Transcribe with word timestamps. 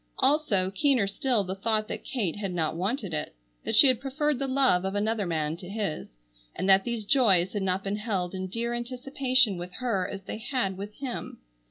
Also, 0.17 0.71
keener 0.71 1.05
still 1.05 1.43
the 1.43 1.53
thought 1.53 1.87
that 1.87 2.03
Kate 2.03 2.35
had 2.37 2.51
not 2.55 2.75
wanted 2.75 3.13
it: 3.13 3.35
that 3.63 3.75
she 3.75 3.85
had 3.85 3.99
preferred 4.01 4.39
the 4.39 4.47
love 4.47 4.83
of 4.83 4.95
another 4.95 5.27
man 5.27 5.55
to 5.57 5.69
his, 5.69 6.09
and 6.55 6.67
that 6.67 6.83
these 6.83 7.05
joys 7.05 7.53
had 7.53 7.61
not 7.61 7.83
been 7.83 7.97
held 7.97 8.33
in 8.33 8.47
dear 8.47 8.73
anticipation 8.73 9.57
with 9.59 9.73
her 9.73 10.09
as 10.09 10.23
they 10.23 10.39
had 10.39 10.75
with 10.75 10.95
him. 11.01 11.37